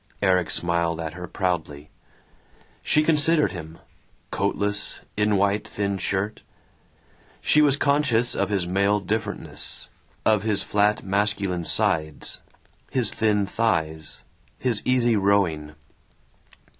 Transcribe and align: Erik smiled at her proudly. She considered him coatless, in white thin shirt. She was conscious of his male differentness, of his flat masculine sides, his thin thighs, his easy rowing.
Erik 0.23 0.49
smiled 0.49 0.99
at 0.99 1.13
her 1.13 1.27
proudly. 1.27 1.91
She 2.81 3.03
considered 3.03 3.51
him 3.51 3.77
coatless, 4.31 5.01
in 5.15 5.37
white 5.37 5.67
thin 5.67 5.99
shirt. 5.99 6.41
She 7.39 7.61
was 7.61 7.77
conscious 7.77 8.33
of 8.33 8.49
his 8.49 8.67
male 8.67 8.99
differentness, 8.99 9.89
of 10.25 10.41
his 10.41 10.63
flat 10.63 11.03
masculine 11.03 11.65
sides, 11.65 12.41
his 12.89 13.11
thin 13.11 13.45
thighs, 13.45 14.23
his 14.57 14.81
easy 14.85 15.15
rowing. 15.15 15.75